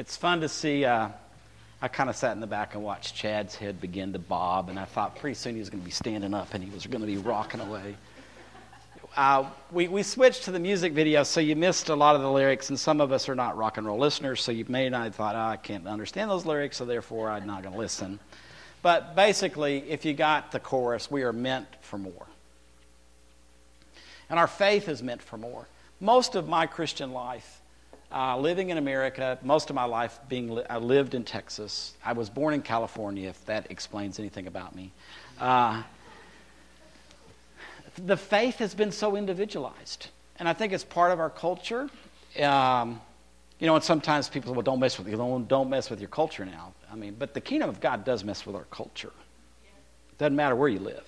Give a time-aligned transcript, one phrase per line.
[0.00, 0.86] It's fun to see.
[0.86, 1.10] Uh,
[1.82, 4.78] I kind of sat in the back and watched Chad's head begin to bob, and
[4.78, 7.02] I thought pretty soon he was going to be standing up and he was going
[7.02, 7.96] to be rocking away.
[9.14, 12.32] Uh, we, we switched to the music video, so you missed a lot of the
[12.32, 15.04] lyrics, and some of us are not rock and roll listeners, so you may not
[15.04, 18.20] have thought, oh, I can't understand those lyrics, so therefore I'm not going to listen.
[18.80, 22.26] But basically, if you got the chorus, we are meant for more.
[24.30, 25.68] And our faith is meant for more.
[26.00, 27.59] Most of my Christian life,
[28.12, 31.94] uh, living in America, most of my life being, li- I lived in Texas.
[32.04, 34.90] I was born in California, if that explains anything about me.
[35.38, 35.82] Uh,
[38.06, 40.08] the faith has been so individualized.
[40.38, 41.88] And I think it's part of our culture.
[42.40, 43.00] Um,
[43.58, 45.16] you know, and sometimes people say, well, don't mess with you.
[45.16, 46.72] Don't, mess with your culture now.
[46.90, 49.12] I mean, but the kingdom of God does mess with our culture.
[50.12, 51.06] It doesn't matter where you live.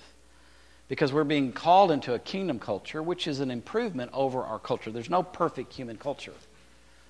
[0.87, 4.91] Because we're being called into a kingdom culture, which is an improvement over our culture.
[4.91, 6.33] There's no perfect human culture.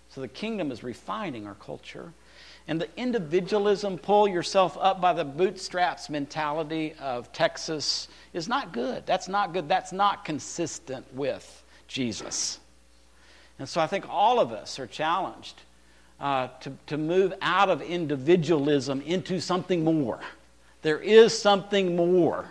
[0.09, 2.13] So the kingdom is refining our culture.
[2.67, 9.05] And the individualism, pull yourself up by the bootstraps mentality of Texas is not good.
[9.05, 9.67] That's not good.
[9.67, 12.59] That's not consistent with Jesus.
[13.59, 15.61] And so I think all of us are challenged
[16.19, 20.19] uh, to, to move out of individualism into something more.
[20.83, 22.49] There is something more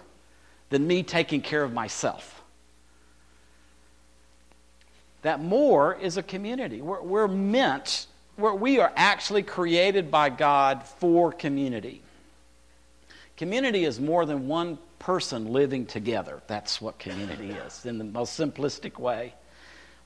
[0.69, 2.42] than me taking care of myself.
[5.23, 6.83] That more is a community.
[6.83, 8.07] We're, we're meant
[8.37, 12.03] where we are actually created by God for community.
[13.37, 16.41] Community is more than one person living together.
[16.47, 19.35] That's what community is, in the most simplistic way.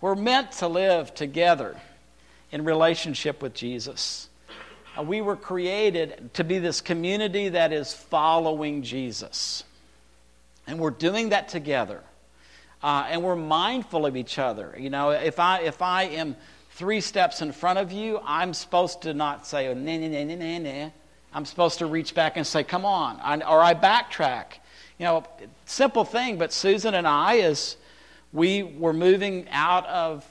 [0.00, 1.76] We're meant to live together
[2.50, 4.28] in relationship with Jesus.
[4.98, 9.64] Uh, we were created to be this community that is following Jesus.
[10.66, 12.02] And we're doing that together.
[12.82, 14.74] Uh, and we're mindful of each other.
[14.78, 16.36] You know, if I, if I am
[16.72, 20.34] three steps in front of you, I'm supposed to not say, oh, nah, nah, nah,
[20.34, 20.90] nah, nah.
[21.32, 23.18] I'm supposed to reach back and say, come on.
[23.20, 24.46] I, or I backtrack.
[24.98, 25.24] You know,
[25.64, 27.76] simple thing, but Susan and I, as
[28.32, 30.24] we were moving out of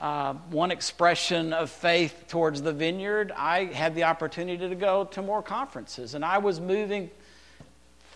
[0.00, 5.22] uh, one expression of faith towards the vineyard, I had the opportunity to go to
[5.22, 6.14] more conferences.
[6.14, 7.10] And I was moving,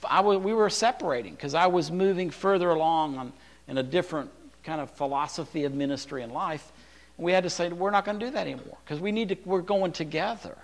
[0.09, 3.33] I we were separating because I was moving further along on,
[3.73, 4.31] in a different
[4.65, 6.71] kind of philosophy of ministry and life
[7.17, 9.31] And we had to say, we're not going to do that anymore because we need
[9.31, 10.59] to, we're going together.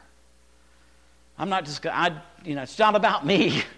[1.38, 3.64] I'm not just, gonna I, you know, it's not about me.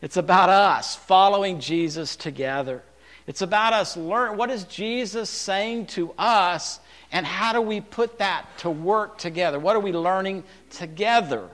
[0.00, 2.84] It's about us following Jesus together.
[3.26, 6.78] It's about us learn what is Jesus saying to us
[7.10, 9.58] and how do we put that to work together?
[9.58, 11.48] What are we learning together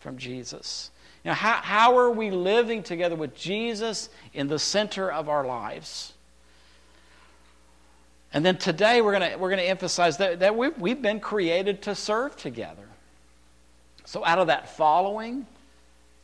[0.00, 0.90] from Jesus?
[1.24, 5.44] You know, how, how are we living together with Jesus in the center of our
[5.44, 6.14] lives?
[8.32, 11.82] And then today we're going we're going to emphasize that, that we've, we've been created
[11.82, 12.88] to serve together.
[14.04, 15.46] So out of that following,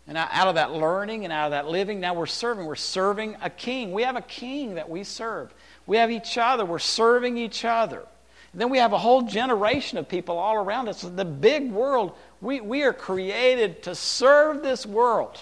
[0.06, 2.66] and out of that learning and out of that living, now we're serving.
[2.66, 3.92] We're serving a king.
[3.92, 5.52] We have a king that we serve.
[5.86, 6.64] We have each other.
[6.64, 8.04] We're serving each other.
[8.52, 11.00] And then we have a whole generation of people all around us.
[11.00, 15.40] The big world, we, we are created to serve this world.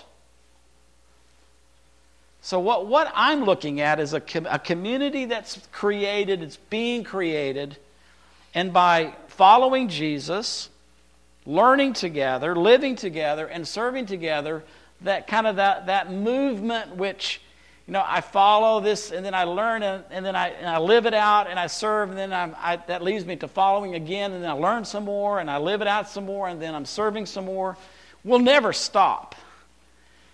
[2.45, 7.05] So, what, what I'm looking at is a, com- a community that's created, it's being
[7.05, 7.77] created,
[8.53, 10.69] and by following Jesus,
[11.47, 14.65] learning together, living together, and serving together,
[15.03, 17.41] that kind of that, that movement which,
[17.87, 20.79] you know, I follow this and then I learn and, and then I, and I
[20.79, 23.95] live it out and I serve and then I'm, I, that leads me to following
[23.95, 26.61] again and then I learn some more and I live it out some more and
[26.61, 27.77] then I'm serving some more.
[28.25, 29.37] We'll never stop.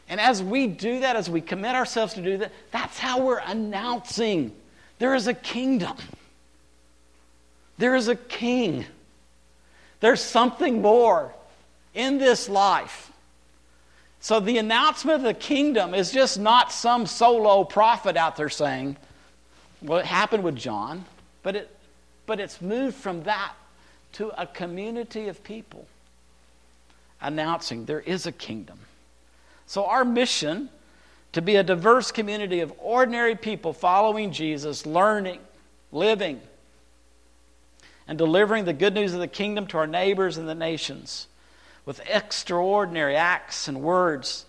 [0.09, 3.39] And as we do that, as we commit ourselves to do that, that's how we're
[3.39, 4.53] announcing
[4.99, 5.97] there is a kingdom.
[7.77, 8.85] There is a king.
[10.01, 11.33] There's something more
[11.95, 13.13] in this life.
[14.21, 18.97] So the announcement of the kingdom is just not some solo prophet out there saying,
[19.81, 21.05] well, it happened with John,
[21.45, 21.77] but, it,
[22.27, 23.53] but it's moved from that
[24.15, 25.87] to a community of people
[27.21, 28.81] announcing there is a kingdom.
[29.69, 30.70] So, our mission
[31.32, 35.41] to be a diverse community of ordinary people following Jesus, learning,
[35.93, 36.41] living,
[38.09, 41.29] and delivering the good news of the kingdom to our neighbors and the nations
[41.85, 44.47] with extraordinary acts and words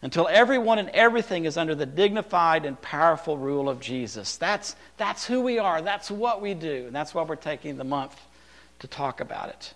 [0.00, 4.38] until everyone and everything is under the dignified and powerful rule of Jesus.
[4.38, 5.82] That's, that's who we are.
[5.82, 6.84] That's what we do.
[6.86, 8.18] And that's why we're taking the month
[8.78, 9.74] to talk about it.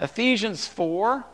[0.00, 1.26] Ephesians 4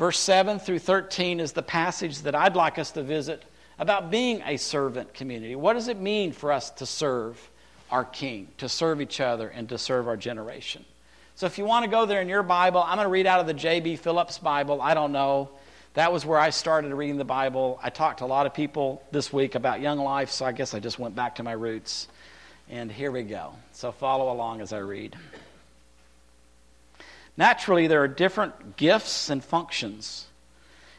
[0.00, 3.44] Verse 7 through 13 is the passage that I'd like us to visit
[3.78, 5.54] about being a servant community.
[5.56, 7.50] What does it mean for us to serve
[7.90, 10.86] our King, to serve each other, and to serve our generation?
[11.34, 13.40] So if you want to go there in your Bible, I'm going to read out
[13.40, 13.96] of the J.B.
[13.96, 14.80] Phillips Bible.
[14.80, 15.50] I don't know.
[15.92, 17.78] That was where I started reading the Bible.
[17.82, 20.72] I talked to a lot of people this week about young life, so I guess
[20.72, 22.08] I just went back to my roots.
[22.70, 23.52] And here we go.
[23.72, 25.14] So follow along as I read.
[27.40, 30.26] Naturally, there are different gifts and functions.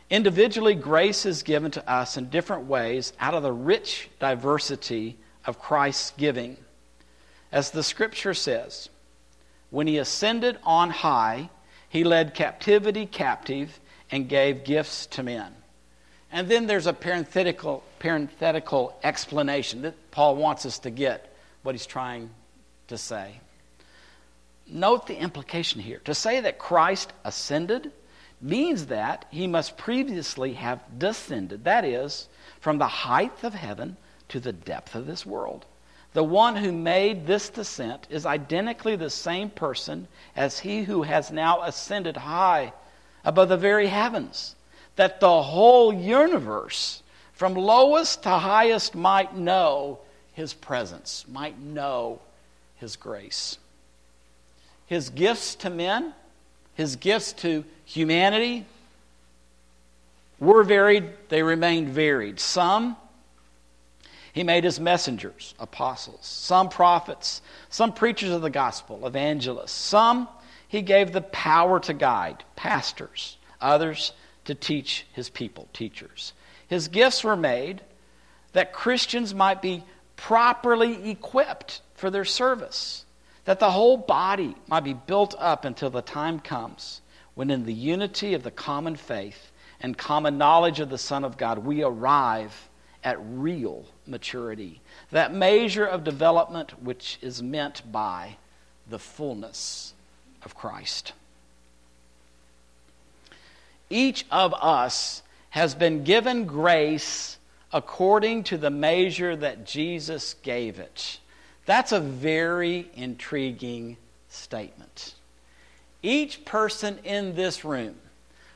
[0.09, 5.59] Individually, grace is given to us in different ways out of the rich diversity of
[5.59, 6.57] Christ's giving.
[7.51, 8.89] As the scripture says,
[9.69, 11.51] when he ascended on high,
[11.88, 13.79] he led captivity captive
[14.09, 15.53] and gave gifts to men.
[16.31, 21.85] And then there's a parenthetical, parenthetical explanation that Paul wants us to get what he's
[21.85, 22.31] trying
[22.88, 23.41] to say.
[24.73, 26.00] Note the implication here.
[26.06, 27.91] To say that Christ ascended
[28.39, 32.29] means that he must previously have descended, that is,
[32.62, 33.97] from the height of heaven
[34.29, 35.65] to the depth of this world.
[36.13, 41.31] The one who made this descent is identically the same person as he who has
[41.31, 42.74] now ascended high
[43.25, 44.56] above the very heavens,
[44.95, 47.03] that the whole universe,
[47.33, 50.00] from lowest to highest, might know
[50.33, 52.19] his presence, might know
[52.77, 53.57] his grace.
[54.91, 56.13] His gifts to men,
[56.73, 58.65] his gifts to humanity
[60.38, 62.41] were varied, they remained varied.
[62.41, 62.97] Some
[64.33, 69.71] he made his messengers, apostles, some prophets, some preachers of the gospel, evangelists.
[69.71, 70.27] Some
[70.67, 74.11] he gave the power to guide, pastors, others
[74.43, 76.33] to teach his people, teachers.
[76.67, 77.79] His gifts were made
[78.51, 79.85] that Christians might be
[80.17, 83.05] properly equipped for their service,
[83.45, 87.01] that the whole body might be built up until the time comes
[87.33, 91.38] when, in the unity of the common faith and common knowledge of the Son of
[91.38, 92.69] God, we arrive
[93.03, 94.79] at real maturity,
[95.09, 98.38] that measure of development which is meant by
[98.88, 99.93] the fullness
[100.43, 101.13] of Christ.
[103.89, 107.38] Each of us has been given grace
[107.73, 111.19] according to the measure that Jesus gave it.
[111.65, 113.97] That's a very intriguing
[114.29, 115.13] statement.
[116.01, 117.95] Each person in this room,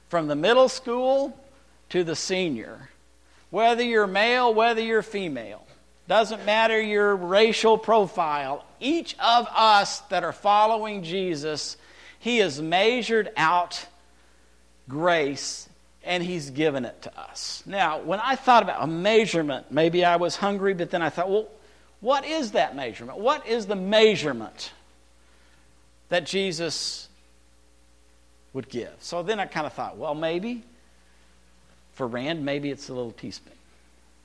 [0.10, 1.38] from the middle school
[1.90, 2.90] to the senior,
[3.52, 5.66] whether you're male, whether you're female,
[6.08, 11.78] doesn't matter your racial profile, each of us that are following Jesus,
[12.20, 13.86] He has measured out
[14.88, 15.68] grace
[16.04, 17.64] and He's given it to us.
[17.66, 21.30] Now, when I thought about a measurement, maybe I was hungry, but then I thought,
[21.30, 21.48] well,
[22.06, 23.18] what is that measurement?
[23.18, 24.72] What is the measurement
[26.10, 27.10] that Jesus
[28.54, 28.94] would give?
[29.00, 30.62] So then I kind of thought, well, maybe
[31.94, 33.56] for Rand, maybe it's a little teaspoon,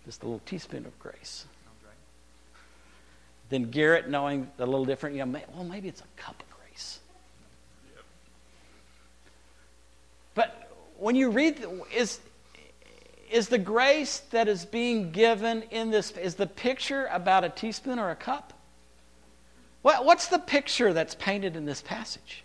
[0.05, 1.47] just a little teaspoon of grace.
[3.49, 6.99] Then Garrett, knowing a little different, you know, well, maybe it's a cup of grace.
[7.95, 8.05] Yep.
[10.35, 11.65] But when you read,
[11.97, 12.21] is
[13.31, 17.99] is the grace that is being given in this is the picture about a teaspoon
[17.99, 18.53] or a cup?
[19.83, 22.45] What, what's the picture that's painted in this passage?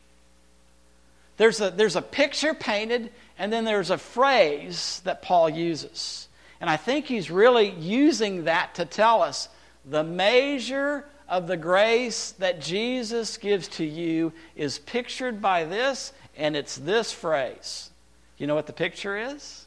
[1.37, 6.29] There's a, there's a picture painted, and then there's a phrase that Paul uses.
[6.61, 9.49] And I think he's really using that to tell us
[9.83, 16.55] the measure of the grace that Jesus gives to you is pictured by this, and
[16.55, 17.89] it's this phrase.
[18.37, 19.65] You know what the picture is?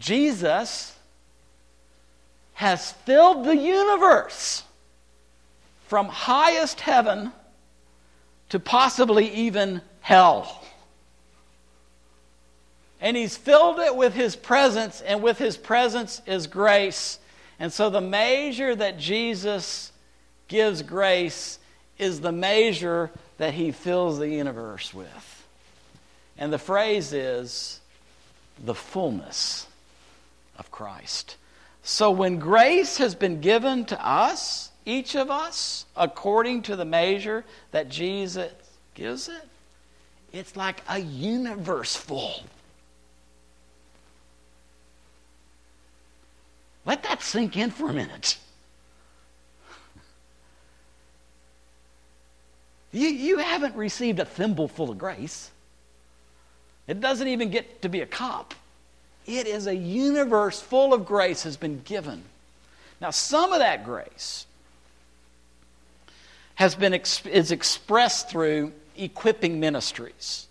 [0.00, 0.96] Jesus
[2.54, 4.64] has filled the universe
[5.86, 7.32] from highest heaven
[8.48, 10.64] to possibly even hell.
[13.00, 17.18] And he's filled it with his presence, and with his presence is grace.
[17.58, 19.92] And so the measure that Jesus
[20.48, 21.58] gives grace
[21.98, 25.46] is the measure that he fills the universe with.
[26.38, 27.80] And the phrase is
[28.64, 29.66] the fullness
[30.60, 31.36] of Christ.
[31.82, 37.44] So when grace has been given to us, each of us according to the measure
[37.72, 38.52] that Jesus
[38.94, 39.48] gives it.
[40.32, 42.44] It's like a universe full.
[46.84, 48.38] Let that sink in for a minute.
[52.92, 55.50] You, you haven't received a thimble full of grace.
[56.88, 58.54] It doesn't even get to be a cup.
[59.26, 62.22] It is a universe full of grace has been given.
[63.00, 64.46] Now, some of that grace
[66.56, 70.46] has been is expressed through equipping ministries.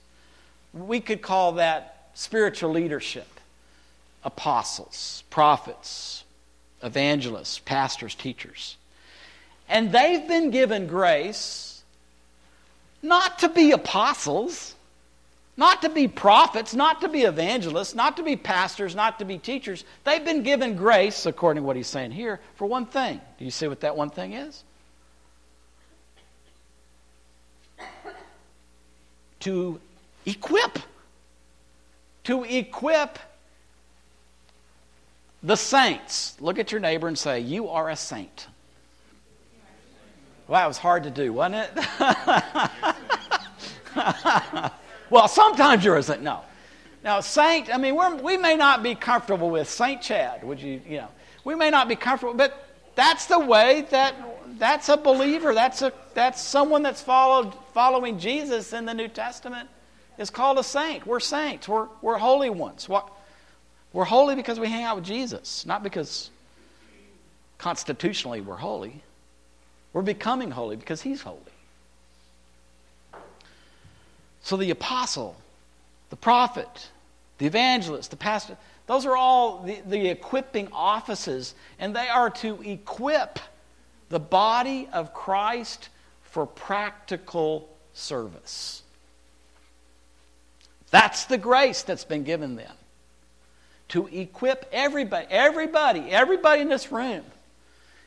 [0.73, 3.27] We could call that spiritual leadership.
[4.23, 6.23] Apostles, prophets,
[6.83, 8.75] evangelists, pastors, teachers.
[9.67, 11.83] And they've been given grace
[13.01, 14.75] not to be apostles,
[15.59, 19.37] not to be prophets, not to be evangelists, not to be pastors, not to be
[19.37, 19.83] teachers.
[20.05, 23.19] They've been given grace, according to what he's saying here, for one thing.
[23.37, 24.63] Do you see what that one thing is?
[29.41, 29.81] To
[30.25, 30.79] equip.
[32.23, 33.19] To equip
[35.43, 36.37] the saints.
[36.39, 38.47] Look at your neighbor and say, You are a saint.
[40.47, 41.69] Well, that was hard to do, wasn't
[43.95, 44.71] it?
[45.09, 46.21] well, sometimes you're a saint.
[46.21, 46.41] No.
[47.03, 50.81] Now, saint, I mean, we're, we may not be comfortable with Saint Chad, would you,
[50.87, 51.07] you know,
[51.45, 54.13] we may not be comfortable, but that's the way that
[54.57, 55.53] that's a believer.
[55.53, 59.69] That's, a, that's someone that's followed, following Jesus in the New Testament
[60.17, 61.07] is called a saint.
[61.07, 61.67] We're saints.
[61.67, 62.89] We're, we're holy ones.
[63.93, 66.29] We're holy because we hang out with Jesus, not because
[67.57, 69.01] constitutionally we're holy.
[69.93, 71.39] We're becoming holy because He's holy.
[74.41, 75.35] So the apostle,
[76.09, 76.89] the prophet,
[77.37, 82.61] the evangelist, the pastor, those are all the, the equipping offices, and they are to
[82.63, 83.39] equip
[84.09, 85.89] the body of Christ
[86.23, 88.81] for practical service.
[90.91, 92.73] That's the grace that's been given them
[93.89, 95.27] to equip everybody.
[95.29, 97.23] Everybody, everybody in this room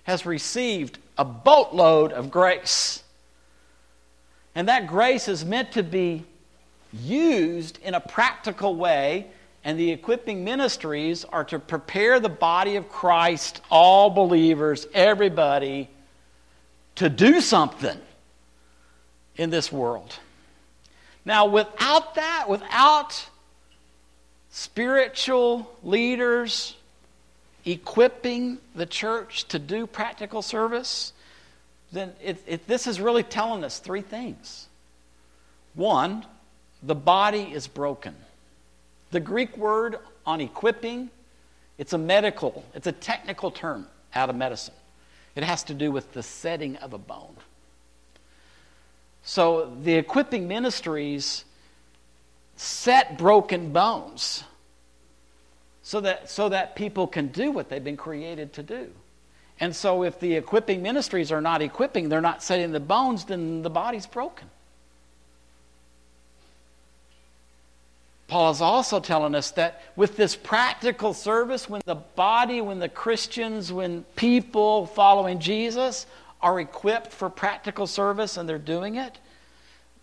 [0.04, 3.02] has received a boatload of grace.
[4.54, 6.25] And that grace is meant to be
[6.92, 9.26] used in a practical way,
[9.64, 15.88] and the equipping ministries are to prepare the body of Christ, all believers, everybody,
[16.97, 17.99] to do something
[19.37, 20.14] in this world.
[21.25, 23.26] Now, without that, without
[24.50, 26.76] spiritual leaders
[27.64, 31.12] equipping the church to do practical service,
[31.92, 34.66] then it, it, this is really telling us three things.
[35.75, 36.25] One,
[36.82, 38.14] the body is broken.
[39.11, 41.11] The Greek word on equipping,
[41.78, 44.75] it's a medical, it's a technical term out of medicine.
[45.37, 47.37] It has to do with the setting of a bone.
[49.22, 51.44] So the equipping ministries
[52.56, 54.44] set broken bones
[55.82, 58.90] so that, so that people can do what they've been created to do.
[59.62, 63.62] And so, if the equipping ministries are not equipping, they're not setting the bones, then
[63.62, 64.50] the body's broken.
[68.26, 72.88] Paul is also telling us that with this practical service, when the body, when the
[72.88, 76.07] Christians, when people following Jesus
[76.40, 79.16] are equipped for practical service and they're doing it,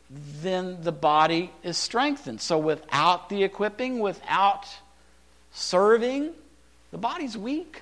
[0.09, 2.39] then the body is strengthened.
[2.39, 4.67] So without the equipping, without
[5.51, 6.31] serving,
[6.91, 7.81] the body's weak.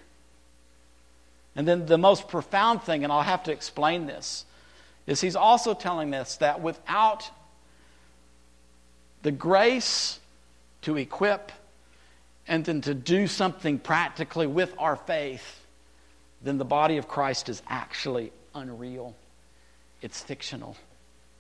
[1.57, 4.45] And then the most profound thing, and I'll have to explain this,
[5.07, 7.29] is he's also telling us that without
[9.23, 10.19] the grace
[10.83, 11.51] to equip
[12.47, 15.65] and then to do something practically with our faith,
[16.43, 19.15] then the body of Christ is actually unreal.
[20.03, 20.77] It's fictional.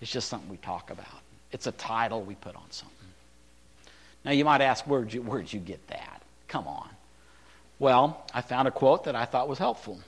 [0.01, 1.05] It's just something we talk about.
[1.51, 2.97] It's a title we put on something.
[4.25, 6.23] Now, you might ask, where'd you, where'd you get that?
[6.47, 6.89] Come on.
[7.79, 9.99] Well, I found a quote that I thought was helpful.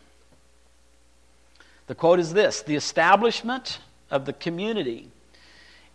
[1.87, 3.79] The quote is this The establishment
[4.11, 5.09] of the community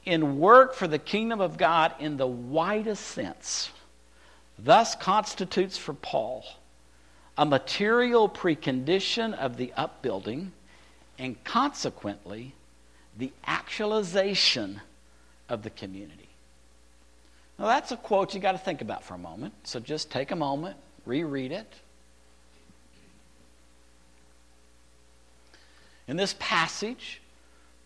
[0.04, 3.70] in work for the kingdom of God in the widest sense
[4.58, 6.44] thus constitutes for Paul
[7.36, 10.52] a material precondition of the upbuilding
[11.18, 12.54] and consequently
[13.16, 14.80] the actualization
[15.48, 16.28] of the community.
[17.58, 19.54] Now, that's a quote you got to think about for a moment.
[19.64, 21.72] So just take a moment, reread it.
[26.06, 27.20] In this passage,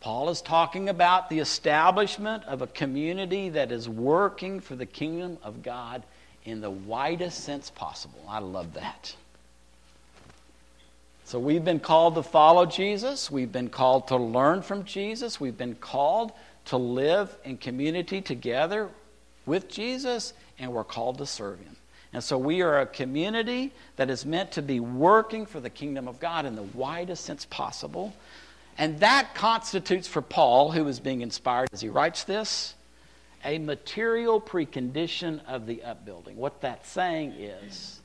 [0.00, 5.38] Paul is talking about the establishment of a community that is working for the kingdom
[5.42, 6.02] of God
[6.44, 8.24] in the widest sense possible.
[8.28, 9.14] I love that.
[11.24, 13.30] So we've been called to follow Jesus.
[13.30, 15.38] We've been called to learn from Jesus.
[15.38, 16.32] We've been called
[16.66, 18.88] to live in community together
[19.44, 21.76] with Jesus, and we're called to serve Him.
[22.12, 26.08] And so we are a community that is meant to be working for the kingdom
[26.08, 28.14] of God in the widest sense possible.
[28.78, 32.74] And that constitutes for Paul, who is being inspired as he writes this,
[33.44, 36.36] a material precondition of the upbuilding.
[36.36, 38.00] What that's saying is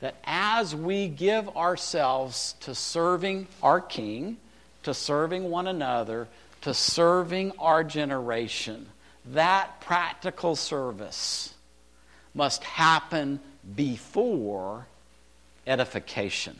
[0.00, 4.36] that as we give ourselves to serving our King,
[4.82, 6.28] to serving one another,
[6.60, 8.86] to serving our generation,
[9.26, 11.53] that practical service
[12.34, 13.40] must happen
[13.76, 14.86] before
[15.66, 16.58] edification.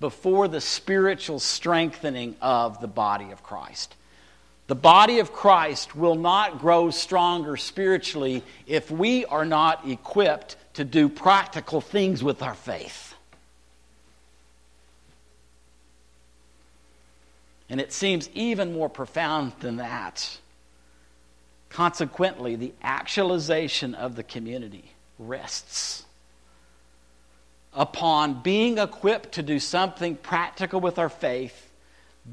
[0.00, 3.94] before the spiritual strengthening of the body of Christ.
[4.68, 10.84] The body of Christ will not grow stronger spiritually if we are not equipped to
[10.84, 13.14] do practical things with our faith.
[17.70, 20.38] And it seems even more profound than that.
[21.70, 26.04] Consequently, the actualization of the community rests
[27.72, 31.70] upon being equipped to do something practical with our faith,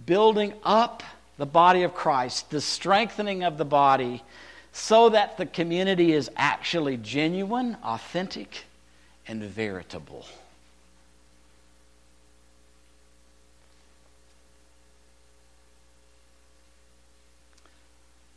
[0.06, 1.04] building up
[1.38, 4.24] the body of Christ, the strengthening of the body,
[4.72, 8.65] so that the community is actually genuine, authentic,
[9.27, 10.25] and veritable.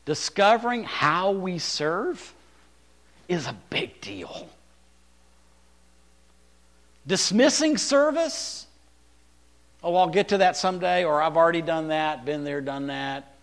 [0.09, 2.33] Discovering how we serve
[3.29, 4.49] is a big deal.
[7.07, 8.67] Dismissing service,
[9.85, 13.35] oh, I'll get to that someday, or I've already done that, been there, done that.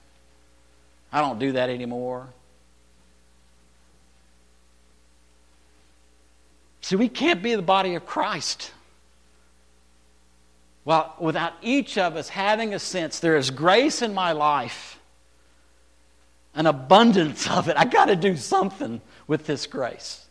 [1.13, 2.29] I don't do that anymore.
[6.81, 8.71] See, we can't be the body of Christ.
[10.83, 14.94] Well, without each of us having a sense there is grace in my life
[16.55, 17.77] an abundance of it.
[17.77, 20.25] I got to do something with this grace.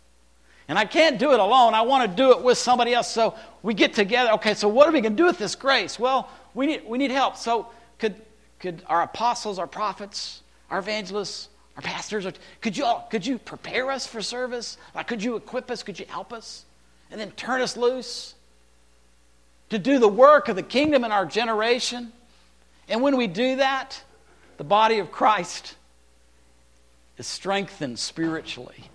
[0.67, 1.75] And I can't do it alone.
[1.75, 3.11] I want to do it with somebody else.
[3.11, 4.33] So we get together.
[4.33, 5.99] Okay, so what are we going to do with this grace?
[5.99, 7.37] Well, we need, we need help.
[7.37, 8.15] So could,
[8.59, 10.41] could our apostles, our prophets,
[10.71, 12.27] our evangelists, our pastors,
[12.61, 14.79] could you, all, could you prepare us for service?
[14.95, 15.83] Like, could you equip us?
[15.83, 16.65] Could you help us?
[17.11, 18.35] And then turn us loose
[19.71, 22.13] to do the work of the kingdom in our generation?
[22.89, 24.01] And when we do that,
[24.57, 25.75] the body of Christ
[27.19, 28.91] is strengthened spiritually.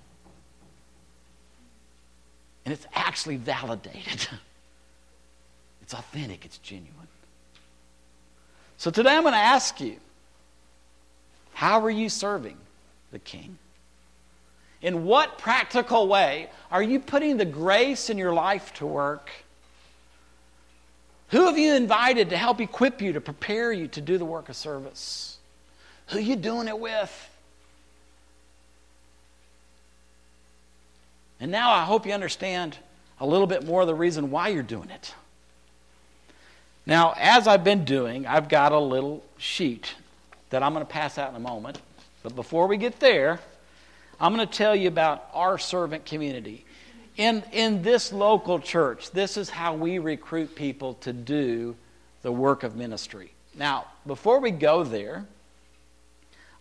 [2.65, 4.27] And it's actually validated.
[5.81, 7.07] It's authentic, it's genuine.
[8.77, 9.95] So today I'm going to ask you
[11.53, 12.57] how are you serving
[13.11, 13.57] the King?
[14.83, 19.31] In what practical way are you putting the grace in your life to work?
[21.29, 24.47] Who have you invited to help equip you, to prepare you to do the work
[24.47, 25.37] of service?
[26.09, 27.28] Who are you doing it with?
[31.39, 32.77] And now I hope you understand
[33.19, 35.13] a little bit more of the reason why you're doing it.
[36.85, 39.93] Now, as I've been doing, I've got a little sheet
[40.49, 41.79] that I'm going to pass out in a moment.
[42.23, 43.39] But before we get there,
[44.19, 46.65] I'm going to tell you about our servant community.
[47.15, 51.75] In, in this local church, this is how we recruit people to do
[52.21, 53.31] the work of ministry.
[53.55, 55.25] Now, before we go there,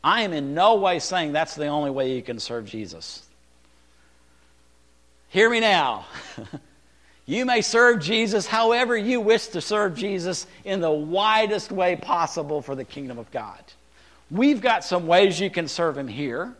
[0.02, 3.24] I am in no way saying that's the only way you can serve Jesus.
[5.30, 6.06] Hear me now.
[7.26, 12.62] you may serve Jesus however you wish to serve Jesus in the widest way possible
[12.62, 13.60] for the kingdom of God.
[14.30, 16.54] We've got some ways you can serve Him here.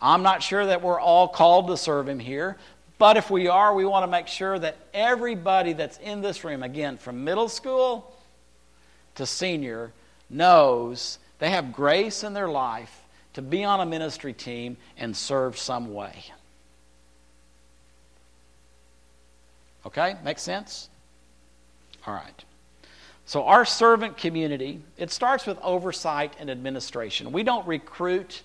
[0.00, 2.56] I'm not sure that we're all called to serve Him here,
[2.98, 6.62] but if we are, we want to make sure that everybody that's in this room,
[6.64, 8.14] again, from middle school
[9.14, 9.92] to senior,
[10.28, 13.02] knows they have grace in their life
[13.34, 16.24] to be on a ministry team and serve some way.
[19.86, 20.16] Okay?
[20.24, 20.88] Makes sense?
[22.06, 22.44] All right.
[23.26, 27.30] So, our servant community, it starts with oversight and administration.
[27.30, 28.42] We don't recruit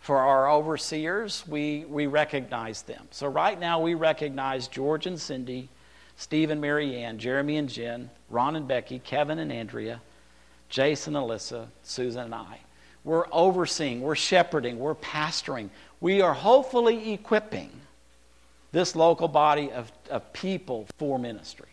[0.00, 3.08] for our overseers, we, we recognize them.
[3.10, 5.68] So, right now, we recognize George and Cindy,
[6.16, 10.00] Steve and Mary Ann, Jeremy and Jen, Ron and Becky, Kevin and Andrea,
[10.68, 12.60] Jason Alyssa, Susan and I.
[13.04, 15.70] We're overseeing, we're shepherding, we're pastoring.
[16.00, 17.70] We are hopefully equipping
[18.72, 21.68] this local body of, of people for ministry.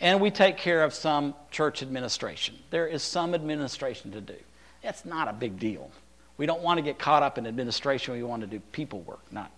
[0.00, 2.56] And we take care of some church administration.
[2.70, 4.36] There is some administration to do.
[4.82, 5.90] That's not a big deal.
[6.36, 8.14] We don't want to get caught up in administration.
[8.14, 9.50] We want to do people work, not,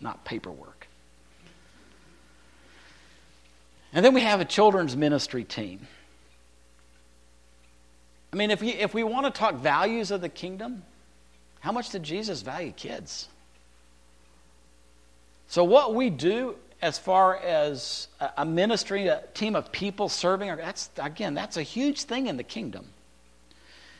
[0.00, 0.88] not paperwork.
[3.92, 5.86] And then we have a children's ministry team.
[8.32, 10.82] I mean, if we, if we want to talk values of the kingdom,
[11.60, 13.28] how much did Jesus value kids?
[15.54, 20.90] So, what we do as far as a ministry, a team of people serving, that's,
[20.98, 22.86] again, that's a huge thing in the kingdom.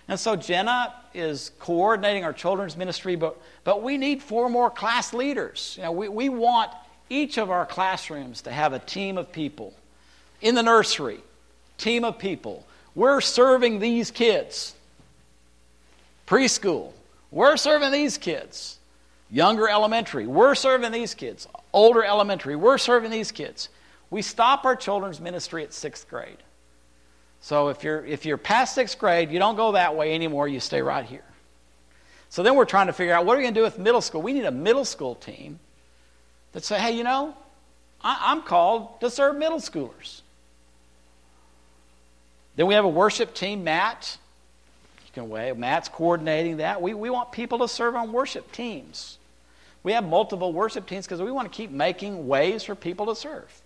[0.09, 5.15] And so Jenna is coordinating our children's ministry, but, but we need four more class
[5.15, 5.75] leaders.
[5.77, 6.73] You know, we, we want
[7.09, 9.75] each of our classrooms to have a team of people.
[10.41, 11.21] In the nursery,
[11.79, 12.67] team of people.
[12.97, 14.75] We're serving these kids.
[16.27, 16.91] Preschool,
[17.31, 18.81] we're serving these kids.
[19.31, 21.49] Younger elementary, we're serving these kids.
[21.73, 23.69] Older elementary, we're serving these kids.
[24.11, 26.37] We stop our children's ministry at sixth grade.
[27.41, 30.61] So if you're, if you're past sixth grade, you don't go that way anymore, you
[30.61, 31.25] stay right here.
[32.31, 34.01] So then we're trying to figure out what are we going to do with middle
[34.01, 34.23] school?
[34.23, 35.59] We need a middle school team
[36.53, 37.37] that say, hey, you know,
[38.03, 40.23] I, I'm called to serve middle schoolers.
[42.57, 44.19] Then we have a worship team, Matt.
[45.15, 45.57] Can wave.
[45.57, 46.83] Matt's coordinating that.
[46.83, 49.17] We, we want people to serve on worship teams.
[49.85, 53.15] We have multiple worship teams because we want to keep making ways for people to
[53.15, 53.63] serve.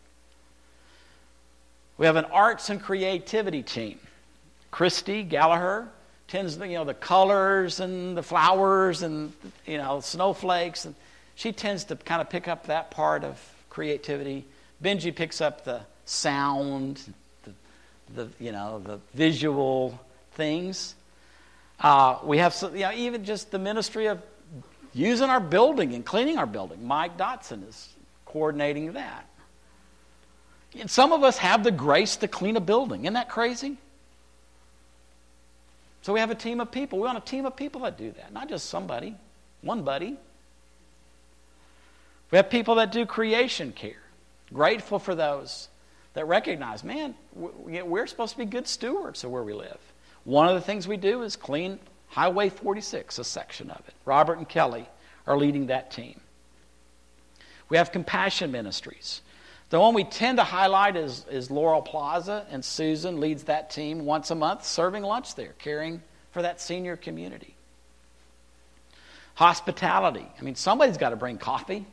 [1.97, 3.99] We have an arts and creativity team.
[4.71, 5.89] Christy Gallagher
[6.29, 9.33] tends to, you know, the colors and the flowers and,
[9.67, 10.85] you know, snowflakes.
[10.85, 10.95] And
[11.35, 14.45] she tends to kind of pick up that part of creativity.
[14.83, 17.01] Benji picks up the sound,
[17.45, 17.53] the,
[18.15, 19.99] the you know, the visual
[20.33, 20.95] things.
[21.81, 24.21] Uh, we have, you know, even just the ministry of
[24.93, 26.85] using our building and cleaning our building.
[26.85, 27.89] Mike Dotson is
[28.25, 29.27] coordinating that.
[30.79, 33.05] And some of us have the grace to clean a building.
[33.05, 33.77] Isn't that crazy?
[36.03, 36.99] So we have a team of people.
[36.99, 39.15] We want a team of people that do that, not just somebody,
[39.63, 40.17] one buddy.
[42.31, 44.03] We have people that do creation care.
[44.53, 45.69] Grateful for those
[46.15, 49.79] that recognize, man, we're supposed to be good stewards of where we live.
[50.29, 53.95] One of the things we do is clean Highway 46, a section of it.
[54.05, 54.87] Robert and Kelly
[55.27, 56.21] are leading that team.
[57.71, 59.23] We have compassion ministries.
[59.71, 64.05] The one we tend to highlight is, is Laurel Plaza, and Susan leads that team
[64.05, 67.55] once a month, serving lunch there, caring for that senior community.
[69.37, 70.29] Hospitality.
[70.39, 71.87] I mean, somebody's got to bring coffee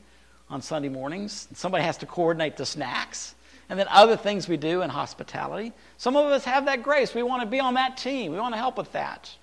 [0.50, 3.34] on Sunday mornings, somebody has to coordinate the snacks.
[3.70, 5.74] And then other things we do in hospitality.
[5.98, 7.16] Some of us have that grace.
[7.16, 8.32] We want to be on that team.
[8.32, 9.34] We want to help with that.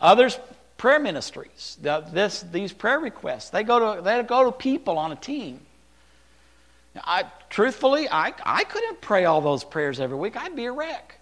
[0.00, 0.38] Others,
[0.76, 1.76] prayer ministries.
[1.80, 5.60] This, these prayer requests, they go, to, they go to people on a team.
[7.04, 10.36] I, truthfully, I, I couldn't pray all those prayers every week.
[10.36, 11.18] I'd be a wreck.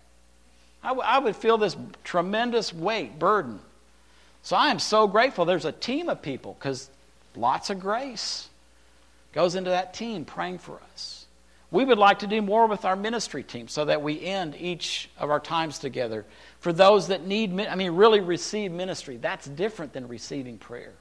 [0.83, 3.59] I, w- I would feel this tremendous weight, burden.
[4.43, 6.90] So I am so grateful there's a team of people because
[7.35, 8.49] lots of grace
[9.33, 11.23] goes into that team praying for us.
[11.74, 15.10] We would like to do more with our ministry team so that we end each
[15.18, 16.24] of our times together.
[16.60, 20.92] For those that need, I mean, really receive ministry, that's different than receiving prayer.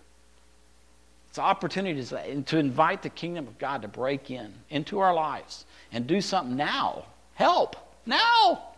[1.29, 6.07] It's opportunities to invite the kingdom of God to break in into our lives and
[6.07, 7.05] do something now.
[7.35, 7.75] Help
[8.07, 8.69] now.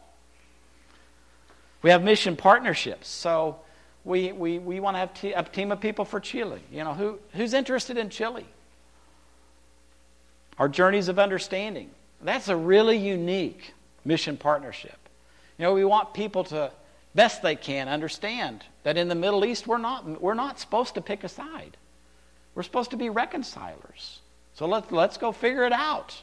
[1.81, 3.07] We have mission partnerships.
[3.07, 3.61] So
[4.03, 6.59] we, we, we want to have t- a team of people for Chile.
[6.73, 8.45] You know, who, who's interested in Chile?
[10.57, 11.89] Our journeys of understanding.
[12.21, 14.97] That's a really unique mission partnership.
[15.57, 16.71] You know, we want people to,
[17.13, 21.01] best they can, understand that in the Middle East we're not, we're not supposed to
[21.01, 21.77] pick a side.
[22.55, 24.19] We're supposed to be reconcilers.
[24.53, 26.21] So let's let's go figure it out.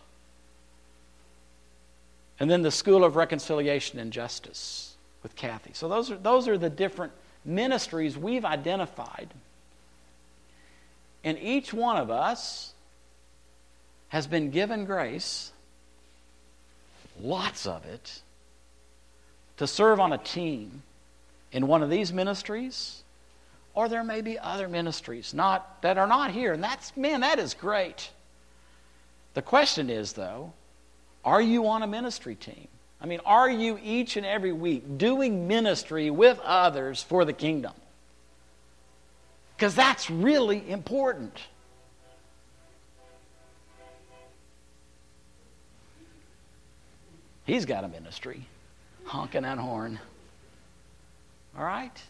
[2.40, 5.72] And then the School of Reconciliation and Justice with Kathy.
[5.74, 7.12] So those are, those are the different
[7.44, 9.28] ministries we've identified.
[11.22, 12.71] And each one of us
[14.12, 15.52] has been given grace,
[17.18, 18.20] lots of it,
[19.56, 20.82] to serve on a team
[21.50, 23.02] in one of these ministries
[23.74, 26.52] or there may be other ministries not, that are not here.
[26.52, 28.10] And that's, man, that is great.
[29.34, 30.52] The question is, though,
[31.24, 32.68] are you on a ministry team?
[33.00, 37.72] I mean, are you each and every week doing ministry with others for the kingdom?
[39.56, 41.40] Because that's really important.
[47.44, 48.46] He's got a ministry,
[49.04, 49.98] honking that horn.
[51.58, 52.02] All right?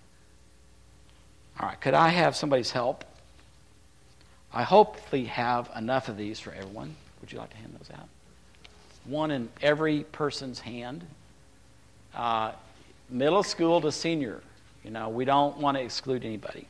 [1.60, 3.04] All right, could I have somebody's help?
[4.52, 6.94] I hopefully have enough of these for everyone.
[7.20, 8.08] Would you like to hand those out?
[9.06, 11.04] One in every person's hand.
[12.14, 12.52] Uh,
[13.08, 14.42] middle school to senior.
[14.84, 16.66] You know, we don't want to exclude anybody.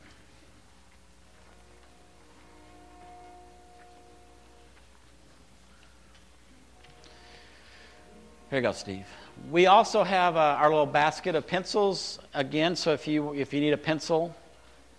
[8.53, 9.07] Here you go, Steve.
[9.49, 12.75] We also have uh, our little basket of pencils again.
[12.75, 14.31] So if you if you need a pencil,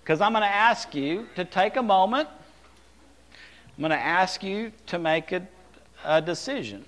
[0.03, 2.29] because I'm going to ask you to take a moment.
[3.31, 5.47] I'm going to ask you to make a,
[6.05, 6.85] a decision.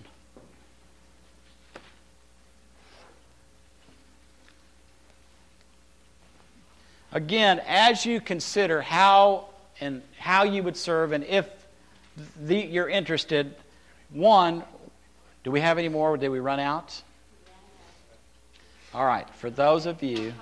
[7.13, 9.51] Again, as you consider how
[9.81, 11.49] and how you would serve, and if
[12.43, 13.55] the, you're interested,
[14.11, 14.65] one,
[15.47, 16.17] do we have any more?
[16.17, 17.01] Did we run out?
[18.93, 19.31] All right.
[19.37, 20.35] For those of you.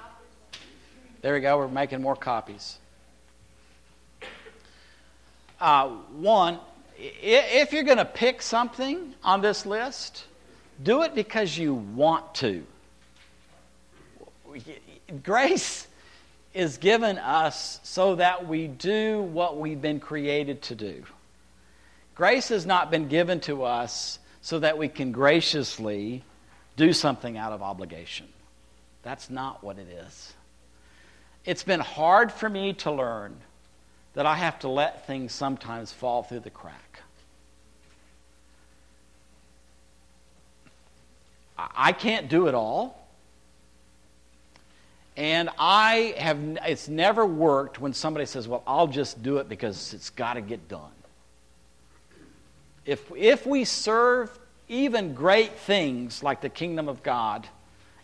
[1.20, 1.58] There we go.
[1.58, 2.78] We're making more copies.
[5.60, 6.58] Uh, one,
[6.96, 10.24] if you're going to pick something on this list,
[10.82, 12.64] do it because you want to.
[15.22, 15.86] grace
[16.54, 21.04] is given us so that we do what we've been created to do.
[22.14, 26.22] Grace has not been given to us so that we can graciously
[26.76, 28.26] do something out of obligation.
[29.02, 30.34] That's not what it is.
[31.46, 33.38] It's been hard for me to learn
[34.12, 37.00] that I have to let things sometimes fall through the crack.
[41.56, 43.08] I can't do it all.
[45.16, 49.94] And I have, it's never worked when somebody says, well, I'll just do it because
[49.94, 50.92] it's got to get done.
[52.86, 57.48] If, if we serve even great things like the kingdom of God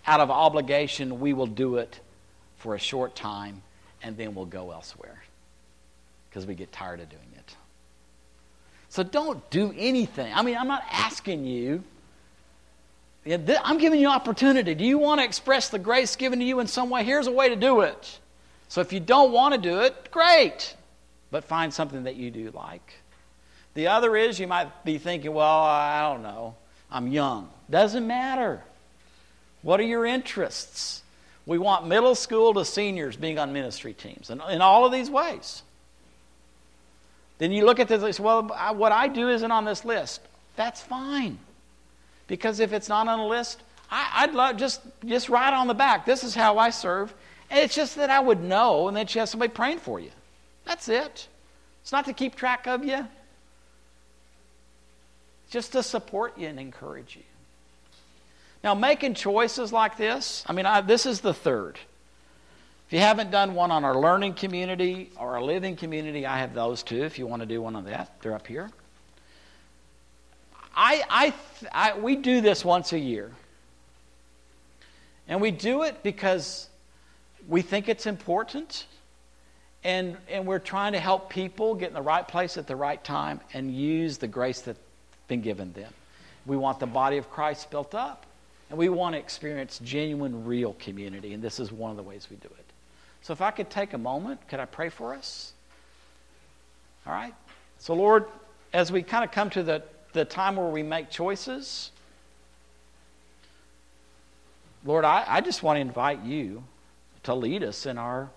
[0.06, 2.00] out of obligation, we will do it
[2.56, 3.62] for a short time
[4.02, 5.22] and then we'll go elsewhere
[6.28, 7.56] because we get tired of doing it.
[8.88, 10.32] So don't do anything.
[10.34, 11.84] I mean, I'm not asking you
[13.26, 14.74] I'm giving you opportunity.
[14.74, 17.04] Do you want to express the grace given to you in some way?
[17.04, 18.18] Here's a way to do it.
[18.68, 20.74] So if you don't want to do it, great.
[21.30, 22.94] But find something that you do like.
[23.74, 26.56] The other is you might be thinking, well, I don't know.
[26.90, 27.48] I'm young.
[27.70, 28.62] Doesn't matter.
[29.62, 31.02] What are your interests?
[31.46, 35.10] We want middle school to seniors being on ministry teams and in all of these
[35.10, 35.62] ways.
[37.38, 38.42] Then you look at this, well,
[38.74, 40.20] what I do isn't on this list.
[40.56, 41.38] That's fine.
[42.26, 45.74] Because if it's not on a list, I, would love just just write on the
[45.74, 46.06] back.
[46.06, 47.12] This is how I serve,
[47.50, 50.10] and it's just that I would know, and that you have somebody praying for you.
[50.64, 51.26] That's it.
[51.82, 53.06] It's not to keep track of you.
[55.50, 57.22] Just to support you and encourage you.
[58.62, 61.78] Now, making choices like this, I mean, I, this is the third.
[62.86, 66.54] If you haven't done one on our learning community or our living community, I have
[66.54, 67.02] those too.
[67.04, 68.70] If you want to do one on that, they're up here.
[70.76, 71.34] I, I,
[71.72, 73.30] I, we do this once a year.
[75.28, 76.68] And we do it because
[77.48, 78.86] we think it's important.
[79.84, 83.02] And, and we're trying to help people get in the right place at the right
[83.02, 84.78] time and use the grace that's
[85.30, 85.90] been given them.
[86.44, 88.26] We want the body of Christ built up.
[88.68, 91.32] And we want to experience genuine, real community.
[91.32, 92.64] And this is one of the ways we do it.
[93.22, 95.52] So if I could take a moment, could I pray for us?
[97.06, 97.34] All right?
[97.78, 98.26] So, Lord,
[98.72, 101.90] as we kind of come to the the time where we make choices,
[104.84, 106.64] Lord, I, I just want to invite you
[107.24, 108.30] to lead us in our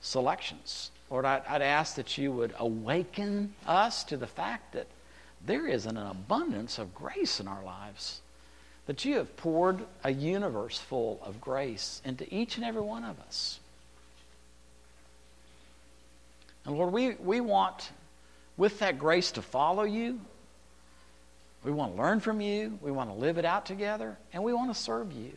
[0.00, 0.90] selections.
[1.10, 4.86] Lord, I, I'd ask that you would awaken us to the fact that
[5.46, 8.20] there is an abundance of grace in our lives.
[8.86, 13.18] That you have poured a universe full of grace into each and every one of
[13.20, 13.58] us.
[16.64, 17.90] And Lord, we, we want,
[18.56, 20.20] with that grace, to follow you,
[21.66, 22.78] we want to learn from you.
[22.80, 24.16] We want to live it out together.
[24.32, 25.32] And we want to serve you.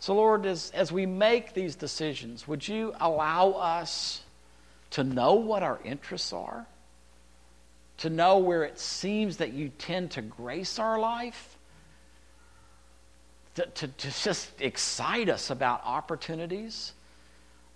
[0.00, 4.22] So, Lord, as, as we make these decisions, would you allow us
[4.92, 6.66] to know what our interests are?
[7.98, 11.56] To know where it seems that you tend to grace our life?
[13.56, 16.92] To, to, to just excite us about opportunities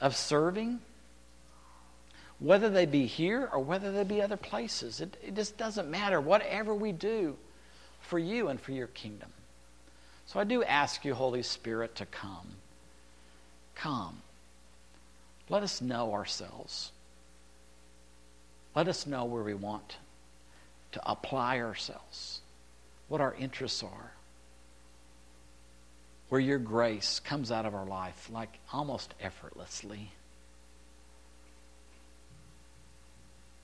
[0.00, 0.80] of serving?
[2.42, 5.00] whether they be here or whether they be other places.
[5.00, 6.20] It, it just doesn't matter.
[6.20, 7.37] Whatever we do
[8.00, 9.30] for you and for your kingdom.
[10.26, 12.48] So I do ask you, Holy Spirit, to come.
[13.76, 14.22] Come.
[15.48, 16.90] Let us know ourselves.
[18.74, 19.96] Let us know where we want
[20.92, 22.40] to apply ourselves,
[23.09, 24.12] what our interests are,
[26.28, 30.12] where your grace comes out of our life like almost effortlessly.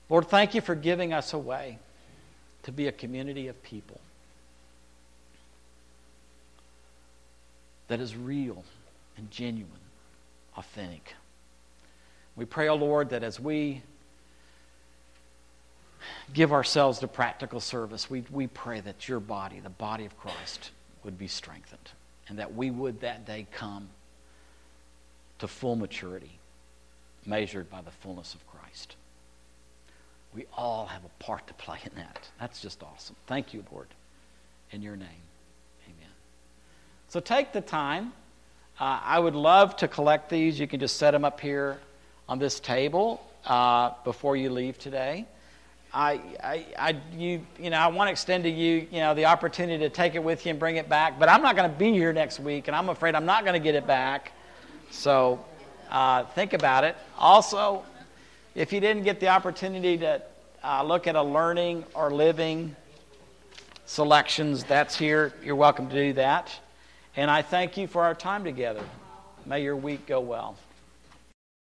[0.09, 1.77] Lord, thank you for giving us a way
[2.63, 4.01] to be a community of people
[7.87, 8.63] that is real
[9.17, 9.71] and genuine,
[10.57, 11.15] authentic.
[12.35, 13.81] We pray, O oh Lord, that as we
[16.33, 20.71] give ourselves to practical service, we, we pray that your body, the body of Christ,
[21.03, 21.91] would be strengthened
[22.27, 23.89] and that we would that day come
[25.39, 26.37] to full maturity,
[27.25, 28.95] measured by the fullness of Christ.
[30.33, 32.29] We all have a part to play in that.
[32.39, 33.15] That's just awesome.
[33.25, 33.87] Thank you, Lord.
[34.71, 35.07] In your name,
[35.85, 36.11] amen.
[37.07, 38.13] So take the time.
[38.79, 40.59] Uh, I would love to collect these.
[40.59, 41.79] You can just set them up here
[42.27, 45.25] on this table uh, before you leave today.
[45.93, 49.25] I, I, I, you, you know, I want to extend to you, you know, the
[49.25, 51.17] opportunity to take it with you and bring it back.
[51.17, 53.53] But I'm not going to be here next week, and I'm afraid I'm not going
[53.53, 54.31] to get it back.
[54.91, 55.43] So
[55.89, 56.95] uh, think about it.
[57.17, 57.83] Also,
[58.53, 60.21] if you didn't get the opportunity to
[60.63, 62.75] uh, look at a learning or living
[63.85, 65.33] selections, that's here.
[65.43, 66.51] You're welcome to do that.
[67.15, 68.83] And I thank you for our time together.
[69.45, 70.55] May your week go well.